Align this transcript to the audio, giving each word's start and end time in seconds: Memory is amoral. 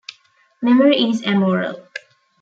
Memory 0.63 1.11
is 1.11 1.23
amoral. 1.27 1.87